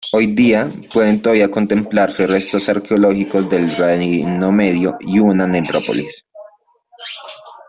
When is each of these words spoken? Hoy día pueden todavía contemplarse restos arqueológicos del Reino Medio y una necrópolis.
Hoy 0.13 0.33
día 0.33 0.67
pueden 0.91 1.21
todavía 1.21 1.51
contemplarse 1.51 2.25
restos 2.25 2.67
arqueológicos 2.69 3.47
del 3.51 3.75
Reino 3.77 4.51
Medio 4.51 4.97
y 4.99 5.19
una 5.19 5.45
necrópolis. 5.45 6.25